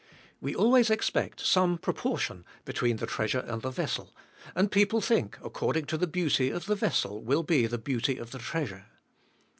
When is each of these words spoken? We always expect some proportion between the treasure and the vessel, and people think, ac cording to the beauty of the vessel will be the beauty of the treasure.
We 0.39 0.55
always 0.55 0.89
expect 0.89 1.41
some 1.41 1.77
proportion 1.77 2.43
between 2.65 2.95
the 2.97 3.05
treasure 3.05 3.41
and 3.41 3.61
the 3.61 3.69
vessel, 3.69 4.15
and 4.55 4.71
people 4.71 4.99
think, 4.99 5.37
ac 5.41 5.51
cording 5.53 5.85
to 5.85 5.95
the 5.99 6.07
beauty 6.07 6.49
of 6.49 6.65
the 6.65 6.73
vessel 6.73 7.21
will 7.23 7.43
be 7.43 7.67
the 7.67 7.77
beauty 7.77 8.17
of 8.17 8.31
the 8.31 8.39
treasure. 8.39 8.87